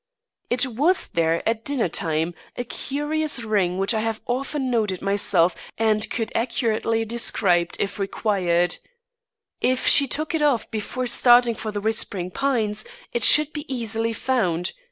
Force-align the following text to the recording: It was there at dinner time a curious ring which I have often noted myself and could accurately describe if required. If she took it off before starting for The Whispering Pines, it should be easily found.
It 0.49 0.65
was 0.65 1.09
there 1.09 1.47
at 1.47 1.63
dinner 1.63 1.87
time 1.87 2.33
a 2.57 2.63
curious 2.63 3.43
ring 3.43 3.77
which 3.77 3.93
I 3.93 3.99
have 3.99 4.19
often 4.25 4.71
noted 4.71 4.99
myself 5.03 5.53
and 5.77 6.09
could 6.09 6.31
accurately 6.33 7.05
describe 7.05 7.73
if 7.77 7.99
required. 7.99 8.77
If 9.61 9.85
she 9.85 10.07
took 10.07 10.33
it 10.33 10.41
off 10.41 10.71
before 10.71 11.05
starting 11.05 11.53
for 11.53 11.71
The 11.71 11.81
Whispering 11.81 12.31
Pines, 12.31 12.83
it 13.13 13.23
should 13.23 13.53
be 13.53 13.71
easily 13.71 14.11
found. 14.11 14.71